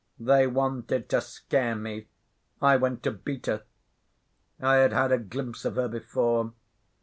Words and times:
They 0.19 0.47
wanted 0.47 1.09
to 1.09 1.21
scare 1.21 1.75
me. 1.75 2.07
I 2.59 2.75
went 2.75 3.03
to 3.03 3.11
beat 3.11 3.45
her. 3.45 3.61
I 4.59 4.77
had 4.77 4.93
had 4.93 5.11
a 5.11 5.19
glimpse 5.19 5.63
of 5.63 5.75
her 5.75 5.87
before. 5.87 6.53